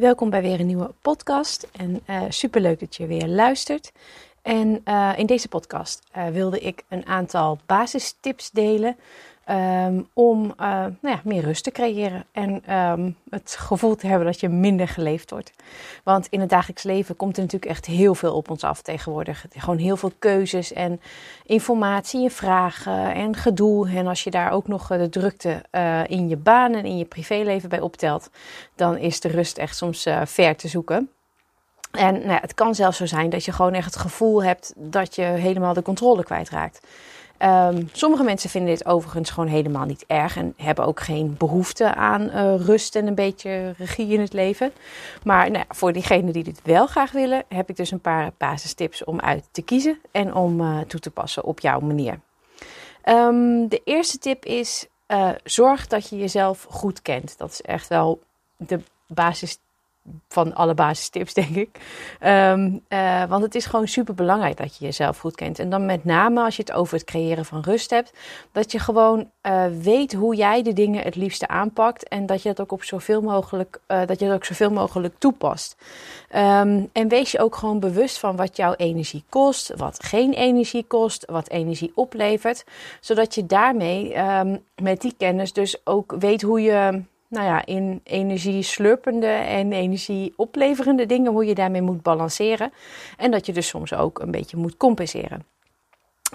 [0.00, 3.92] Welkom bij weer een nieuwe podcast en uh, superleuk dat je weer luistert.
[4.42, 8.96] En uh, in deze podcast uh, wilde ik een aantal basistips delen
[9.48, 14.26] um, om uh, nou ja, meer rust te creëren en um, het gevoel te hebben
[14.26, 15.52] dat je minder geleefd wordt.
[16.04, 19.46] Want in het dagelijks leven komt er natuurlijk echt heel veel op ons af tegenwoordig.
[19.50, 21.00] Gewoon heel veel keuzes en
[21.44, 23.88] informatie en vragen en gedoe.
[23.88, 25.62] En als je daar ook nog de drukte
[26.06, 28.30] in je baan en in je privéleven bij optelt,
[28.74, 31.10] dan is de rust echt soms ver te zoeken.
[31.90, 35.14] En nou het kan zelfs zo zijn dat je gewoon echt het gevoel hebt dat
[35.14, 36.86] je helemaal de controle kwijtraakt.
[37.42, 41.94] Um, sommige mensen vinden dit overigens gewoon helemaal niet erg en hebben ook geen behoefte
[41.94, 44.72] aan uh, rust en een beetje regie in het leven.
[45.24, 49.04] Maar nou voor diegenen die dit wel graag willen, heb ik dus een paar basistips
[49.04, 52.20] om uit te kiezen en om uh, toe te passen op jouw manier.
[53.04, 57.38] Um, de eerste tip is: uh, zorg dat je jezelf goed kent.
[57.38, 58.20] Dat is echt wel
[58.56, 59.58] de basis
[60.28, 61.68] van alle basistips, denk ik.
[62.24, 65.58] Um, uh, want het is gewoon super belangrijk dat je jezelf goed kent.
[65.58, 68.12] En dan met name als je het over het creëren van rust hebt,
[68.52, 72.08] dat je gewoon uh, weet hoe jij de dingen het liefste aanpakt.
[72.08, 75.14] En dat je het ook op zoveel mogelijk, uh, dat je het ook zoveel mogelijk
[75.18, 75.76] toepast.
[76.34, 80.84] Um, en wees je ook gewoon bewust van wat jouw energie kost, wat geen energie
[80.84, 82.64] kost, wat energie oplevert.
[83.00, 88.00] Zodat je daarmee um, met die kennis dus ook weet hoe je nou ja, in
[88.04, 92.72] energie slurpende en energie opleverende dingen, hoe je daarmee moet balanceren.
[93.16, 95.44] En dat je dus soms ook een beetje moet compenseren.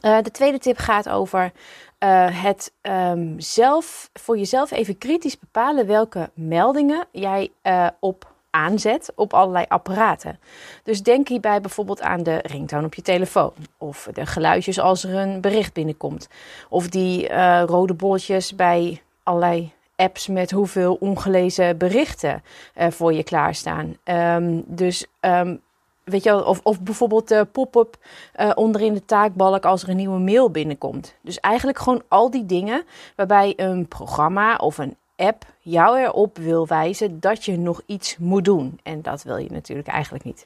[0.01, 1.51] Uh, de tweede tip gaat over
[1.99, 9.11] uh, het um, zelf, voor jezelf even kritisch bepalen welke meldingen jij uh, op aanzet
[9.15, 10.39] op allerlei apparaten.
[10.83, 13.53] Dus denk hierbij bijvoorbeeld aan de ringtoon op je telefoon.
[13.77, 16.27] Of de geluidjes als er een bericht binnenkomt.
[16.69, 17.33] Of die
[17.65, 22.43] rode bolletjes bij allerlei apps met hoeveel ongelezen berichten
[22.77, 23.97] uh, voor je klaarstaan.
[24.03, 25.61] Um, dus um,
[26.03, 27.97] weet je wel, of, of bijvoorbeeld de pop-up
[28.39, 31.15] uh, onderin de taakbalk als er een nieuwe mail binnenkomt.
[31.21, 32.83] Dus eigenlijk gewoon al die dingen
[33.15, 38.45] waarbij een programma of een app jou erop wil wijzen dat je nog iets moet
[38.45, 38.79] doen.
[38.83, 40.45] En dat wil je natuurlijk eigenlijk niet.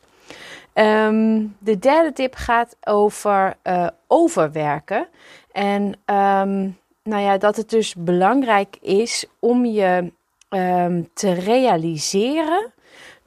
[0.74, 3.58] Um, de derde tip gaat over
[4.08, 5.08] overwerken.
[5.52, 10.12] En um, nou ja, dat het dus belangrijk is om je
[10.50, 12.74] um, te realiseren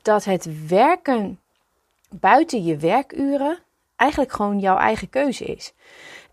[0.03, 1.41] dat het werken
[2.09, 3.59] buiten je werkuren
[3.97, 5.73] eigenlijk gewoon jouw eigen keuze is.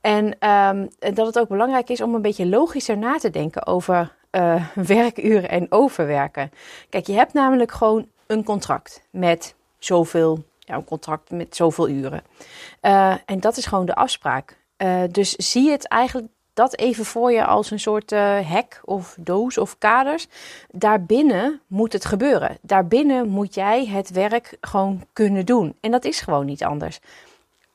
[0.02, 4.16] En um, dat het ook belangrijk is om een beetje logischer na te denken over
[4.32, 6.52] uh, werkuren en overwerken.
[6.90, 12.24] Kijk, je hebt namelijk gewoon een contract met zoveel, ja, een contract met zoveel uren.
[12.82, 14.58] Uh, en dat is gewoon de afspraak.
[14.78, 16.28] Uh, dus zie het eigenlijk
[16.60, 18.20] dat even voor je als een soort uh,
[18.52, 20.28] hek of doos of kaders.
[20.72, 22.58] Daarbinnen moet het gebeuren.
[22.62, 25.76] Daarbinnen moet jij het werk gewoon kunnen doen.
[25.80, 27.00] En dat is gewoon niet anders.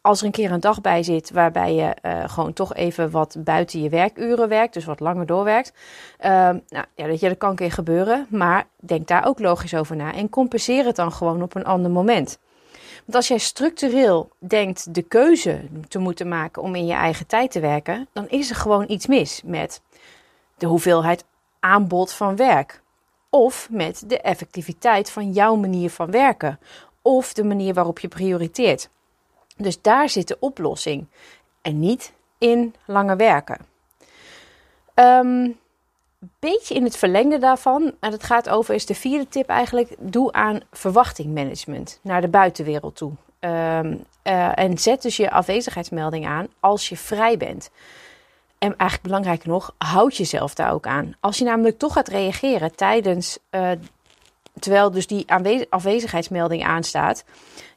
[0.01, 3.37] Als er een keer een dag bij zit waarbij je uh, gewoon toch even wat
[3.39, 5.73] buiten je werkuren werkt, dus wat langer doorwerkt.
[6.21, 9.97] Uh, nou ja, dat, dat kan een keer gebeuren, maar denk daar ook logisch over
[9.97, 12.39] na en compenseer het dan gewoon op een ander moment.
[13.05, 17.51] Want als jij structureel denkt de keuze te moeten maken om in je eigen tijd
[17.51, 19.83] te werken, dan is er gewoon iets mis met
[20.57, 21.25] de hoeveelheid
[21.61, 22.83] aanbod van werk.
[23.31, 26.59] Of met de effectiviteit van jouw manier van werken.
[27.03, 28.89] Of de manier waarop je prioriteert.
[29.57, 31.07] Dus daar zit de oplossing.
[31.63, 33.59] En niet in langer werken.
[34.95, 35.59] Um,
[36.39, 40.33] beetje in het verlengde daarvan, en het gaat over, is de vierde tip eigenlijk: doe
[40.33, 43.13] aan verwachtingmanagement naar de buitenwereld toe.
[43.41, 47.71] Um, uh, en zet dus je afwezigheidsmelding aan als je vrij bent.
[48.59, 51.17] En eigenlijk belangrijker nog, houd jezelf daar ook aan.
[51.21, 53.71] Als je namelijk toch gaat reageren tijdens, uh,
[54.59, 55.27] terwijl dus die
[55.69, 57.25] afwezigheidsmelding aanstaat,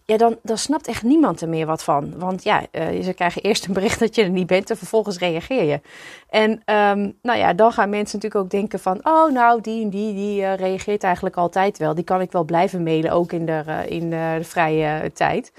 [0.07, 2.19] ja, dan, dan snapt echt niemand er meer wat van.
[2.19, 5.17] Want ja, uh, ze krijgen eerst een bericht dat je er niet bent en vervolgens
[5.17, 5.81] reageer je.
[6.29, 8.99] En um, nou ja, dan gaan mensen natuurlijk ook denken van...
[9.03, 11.95] oh, nou, die en die, die uh, reageert eigenlijk altijd wel.
[11.95, 15.51] Die kan ik wel blijven mailen, ook in de, uh, in de, vrije tijd.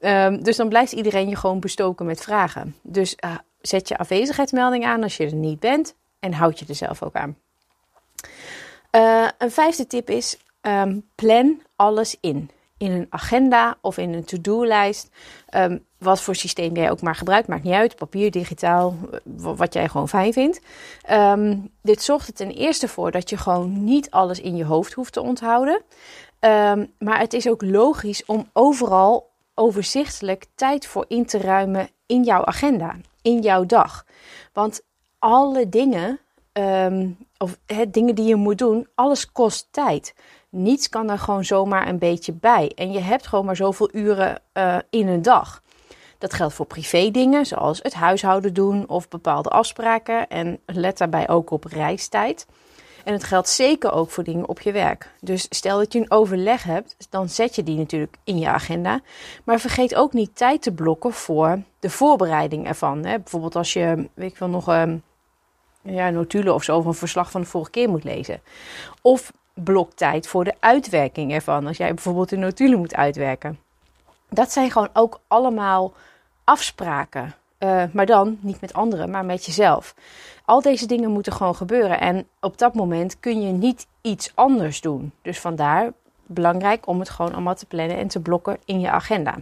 [0.00, 2.76] Um, dus dan blijft iedereen je gewoon bestoken met vragen.
[2.82, 3.16] Dus
[3.60, 7.14] zet je afwezigheidsmelding aan als je er niet bent en houd je er zelf ook
[7.14, 7.36] aan.
[9.38, 12.50] een vijfde tip is, um, plan alles in.
[12.78, 15.10] In een agenda of in een to-do-lijst.
[15.48, 17.96] Ehm, wat voor systeem jij ook maar gebruikt, maakt niet uit.
[17.96, 18.96] Papier, digitaal,
[19.34, 20.60] wat jij gewoon fijn vindt.
[21.02, 24.92] Ehm, dit zorgt er ten eerste voor dat je gewoon niet alles in je hoofd
[24.92, 25.82] hoeft te onthouden.
[26.38, 32.22] Ehm, maar het is ook logisch om overal overzichtelijk tijd voor in te ruimen in
[32.22, 34.04] jouw agenda, in jouw dag.
[34.52, 34.80] Want
[35.18, 36.20] alle dingen,
[37.38, 40.14] of he, dingen die je moet doen, alles kost tijd.
[40.48, 42.72] Niets kan er gewoon zomaar een beetje bij.
[42.74, 45.62] En je hebt gewoon maar zoveel uren uh, in een dag.
[46.18, 50.28] Dat geldt voor privé dingen, zoals het huishouden doen of bepaalde afspraken.
[50.28, 52.46] En let daarbij ook op reistijd.
[53.04, 55.10] En het geldt zeker ook voor dingen op je werk.
[55.20, 59.00] Dus stel dat je een overleg hebt, dan zet je die natuurlijk in je agenda.
[59.44, 63.04] Maar vergeet ook niet tijd te blokken voor de voorbereiding ervan.
[63.04, 63.18] Hè?
[63.18, 65.02] Bijvoorbeeld als je, weet ik wel, nog um,
[65.82, 68.40] ja, notulen of zo, een verslag van de vorige keer moet lezen.
[69.02, 71.66] Of blok tijd voor de uitwerking ervan.
[71.66, 73.58] Als jij bijvoorbeeld een notulen moet uitwerken.
[74.28, 75.92] Dat zijn gewoon ook allemaal
[76.44, 77.34] afspraken.
[77.58, 79.94] Uh, maar dan niet met anderen, maar met jezelf.
[80.44, 82.00] Al deze dingen moeten gewoon gebeuren.
[82.00, 85.12] En op dat moment kun je niet iets anders doen.
[85.22, 85.92] Dus vandaar
[86.26, 89.34] belangrijk om het gewoon allemaal te plannen en te blokken in je agenda.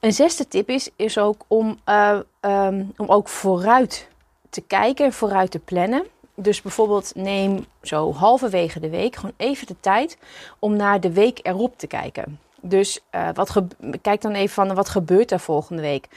[0.00, 4.08] Een zesde tip is, is ook om, uh, um, om ook vooruit
[4.50, 6.06] te kijken en vooruit te plannen.
[6.34, 10.18] Dus bijvoorbeeld neem zo halverwege de week gewoon even de tijd
[10.58, 12.38] om naar de week erop te kijken.
[12.60, 13.62] Dus uh, wat
[14.02, 16.08] kijk dan even van wat gebeurt er volgende week.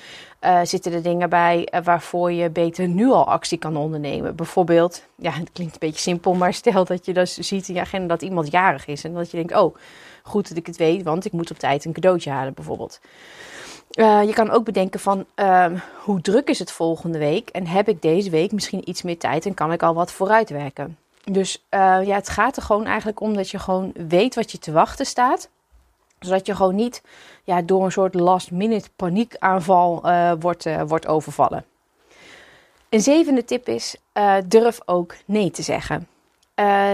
[0.42, 4.36] Uh, zitten er dingen bij uh, waarvoor je beter nu al actie kan ondernemen?
[4.36, 7.80] Bijvoorbeeld, ja, het klinkt een beetje simpel, maar stel dat je dus ziet in je
[7.80, 9.76] agenda dat iemand jarig is en dat je denkt, oh,
[10.24, 13.00] goed dat ik het weet, want ik moet op tijd een cadeautje halen, bijvoorbeeld.
[13.98, 15.66] Je kan ook bedenken van uh,
[16.04, 19.46] hoe druk is het volgende week en heb ik deze week misschien iets meer tijd
[19.46, 20.98] en kan ik al wat vooruitwerken.
[21.24, 24.72] Dus ja, het gaat er gewoon eigenlijk om dat je gewoon weet wat je te
[24.72, 25.50] wachten staat.
[26.26, 27.02] Zodat je gewoon niet
[27.44, 30.02] ja, door een soort last minute paniekaanval
[30.40, 31.66] wordt, wordt overvallen.
[32.90, 33.96] Een zevende tip is
[34.48, 36.08] durf ook nee te zeggen.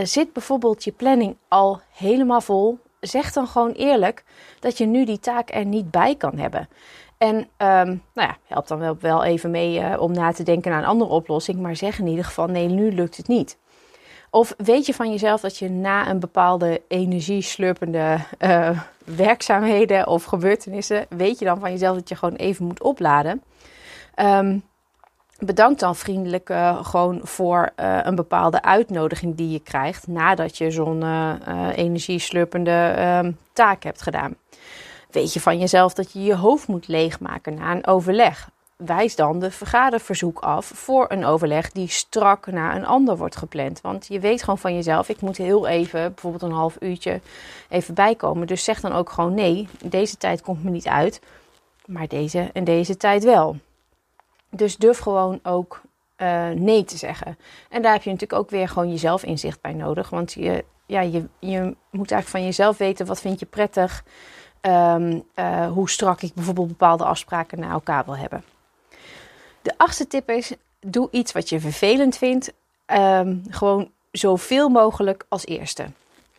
[0.04, 4.24] zit bijvoorbeeld je planning al helemaal vol zeg dan gewoon eerlijk
[4.60, 6.70] dat je nu die taak er niet bij kan hebben.
[7.18, 7.48] En um,
[8.14, 10.88] nou ja, help dan wel, wel even mee uh, om na te denken naar een
[10.88, 11.60] andere oplossing.
[11.60, 13.58] Maar zeg in ieder geval: nee, nu lukt het niet.
[14.30, 21.06] Of weet je van jezelf dat je na een bepaalde energieslurpende uh, werkzaamheden of gebeurtenissen,
[21.10, 23.44] weet je dan van jezelf dat je gewoon even moet opladen.
[24.16, 24.64] Um,
[25.40, 30.72] bedank dan vriendelijk uh, gewoon voor uh, een bepaalde uitnodiging die je krijgt nadat je
[30.72, 31.04] zo'n
[31.76, 33.20] energieslurpende uh,
[33.54, 34.36] taak hebt gedaan.
[35.12, 38.50] Weet je van jezelf dat je je hoofd moet leegmaken na een overleg.
[38.78, 43.82] Wijs dan de vergaderverzoek af voor een overleg die strak na een ander wordt gepland.
[43.82, 47.22] Want je weet gewoon van jezelf, ik moet heel even, bijvoorbeeld een half uurtje,
[47.70, 48.48] even bijkomen.
[48.48, 51.22] Dus zeg dan ook gewoon nee, deze tijd komt me niet uit,
[51.86, 53.58] maar deze en deze tijd wel.
[54.50, 55.82] Dus durf gewoon ook
[56.18, 57.38] uh, nee te zeggen.
[57.70, 60.10] En daar heb je natuurlijk ook weer gewoon jezelf inzicht bij nodig.
[60.10, 64.04] Want je, ja, je, je moet eigenlijk van jezelf weten wat vind je prettig.
[64.62, 65.24] Um,
[65.74, 68.44] hoe strak ik bijvoorbeeld bepaalde afspraken naar elkaar wil hebben.
[69.68, 72.54] De achtste tip is: doe iets wat je vervelend vindt.
[72.86, 75.86] Um, gewoon zoveel mogelijk als eerste.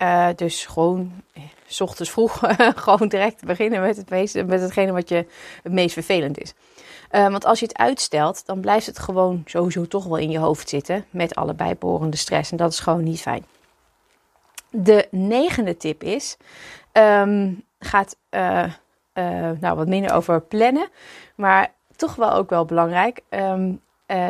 [0.02, 1.22] Uh, dus gewoon
[1.66, 2.40] s ochtends vroeg
[2.84, 5.26] gewoon direct beginnen met, het meeste, met hetgene wat je
[5.62, 6.54] het meest vervelend is.
[7.12, 10.38] Uh, want als je het uitstelt, dan blijft het gewoon sowieso toch wel in je
[10.38, 12.50] hoofd zitten met alle bijbehorende stress.
[12.50, 13.44] En dat is gewoon niet fijn.
[14.70, 16.36] De negende tip is,
[16.92, 18.64] um, gaat uh,
[19.60, 20.88] nou, wat minder over plannen,
[21.34, 23.20] maar toch wel ook wel belangrijk.
[23.30, 23.80] Um,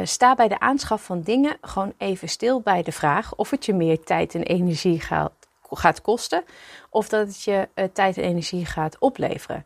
[0.03, 3.75] sta bij de aanschaf van dingen gewoon even stil bij de vraag of het je
[3.75, 5.33] meer tijd en energie gaat,
[5.71, 6.45] gaat kosten
[6.91, 9.65] of dat het je tijd en energie gaat opleveren.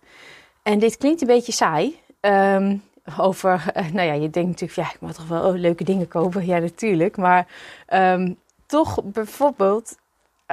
[0.63, 2.01] En dit klinkt een beetje saai.
[2.21, 2.83] Um,
[3.19, 6.09] over, uh, nou ja, je denkt natuurlijk, ja, ik moet toch wel oh, leuke dingen
[6.09, 6.47] kopen.
[6.47, 7.17] Ja, natuurlijk.
[7.17, 7.47] Maar
[7.93, 9.97] um, toch bijvoorbeeld,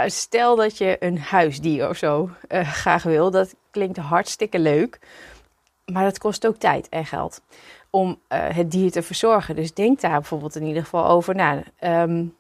[0.06, 3.32] stel dat je een huisdier of zo graag wil.
[3.32, 5.00] Dat klinkt hartstikke leuk.
[5.92, 7.42] Maar dat kost ook tijd en geld
[7.90, 9.56] om het dier te verzorgen.
[9.56, 11.64] Dus denk daar bijvoorbeeld in ieder geval over na.
[11.84, 12.38] Um,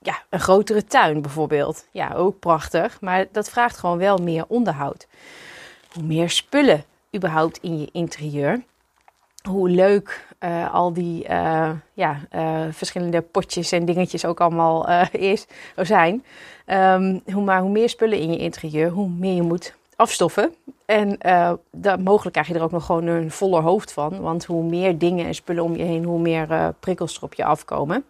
[0.00, 1.86] ja, een grotere tuin bijvoorbeeld.
[1.92, 3.00] Ja, ook prachtig.
[3.00, 5.06] Maar dat vraagt gewoon wel meer onderhoud.
[5.92, 6.84] Hoe meer spullen
[7.14, 8.62] überhaupt in je interieur
[9.48, 12.20] hoe leuk uh, al die uh, ja,
[12.70, 15.46] verschillende potjes en dingetjes ook allemaal is,
[15.76, 16.24] zijn.
[16.66, 20.54] Um, hoe, maar hoe meer spullen in je interieur, hoe meer je moet afstoffen.
[20.88, 21.18] En
[21.72, 24.20] dat, mogelijk krijg je er ook nog gewoon een voller hoofd van.
[24.20, 27.44] Want hoe meer dingen en spullen om je heen, hoe meer prikkels er op je
[27.44, 28.04] afkomen.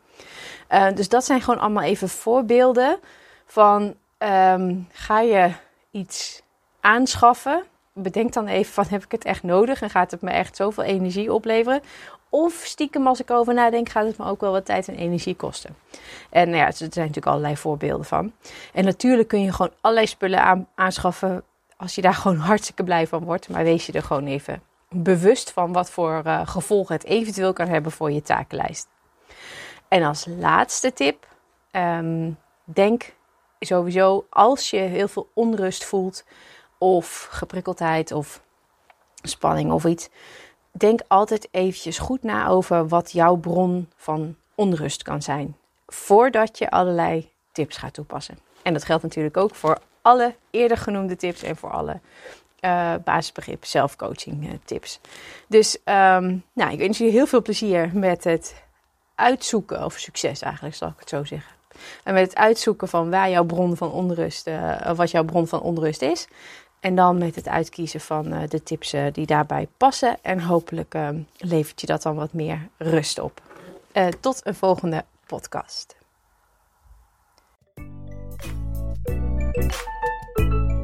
[0.94, 2.99] dus dat zijn gewoon allemaal even voorbeelden
[3.47, 5.50] van um, ga je
[5.90, 6.42] iets
[6.80, 10.56] aanschaffen, bedenk dan even van heb ik het echt nodig en gaat het me echt
[10.56, 11.80] zoveel energie opleveren?
[12.28, 15.37] Of stiekem als ik over nadenk, gaat het me ook wel wat tijd en energie
[15.37, 15.76] kosten.
[16.30, 18.32] En nou ja, er zijn natuurlijk allerlei voorbeelden van.
[18.73, 21.42] En natuurlijk kun je gewoon allerlei spullen aanschaffen
[21.78, 23.49] als je daar gewoon hartstikke blij van wordt.
[23.49, 27.68] Maar wees je er gewoon even bewust van wat voor uh, gevolgen het eventueel kan
[27.68, 28.88] hebben voor je takenlijst.
[29.88, 31.26] En als laatste tip,
[31.73, 33.14] um, denk
[33.61, 36.25] sowieso als je heel veel onrust voelt
[36.78, 38.42] of geprikkeldheid of
[39.23, 40.08] spanning of iets,
[40.70, 45.56] denk altijd eventjes goed na over wat jouw bron van onrust kan zijn.
[45.87, 48.38] Voordat je allerlei tips gaat toepassen.
[48.62, 49.78] En dat geldt natuurlijk ook voor
[50.09, 52.00] alle eerder genoemde tips en voor alle
[52.61, 55.00] uh, basisbegrip zelfcoaching uh, tips.
[55.47, 58.62] Dus um, nou, ik wens jullie heel veel plezier met het
[59.15, 61.53] uitzoeken, of succes eigenlijk, zal ik het zo zeggen.
[62.05, 65.61] En met het uitzoeken van waar jouw bron van onrust, uh, wat jouw bron van
[65.61, 66.29] onrust is.
[66.81, 70.17] En dan met het uitkiezen van de tips die daarbij passen.
[70.23, 73.41] En hopelijk uh, levert je dat dan wat meer rust op.
[74.21, 75.97] tot een volgende podcast.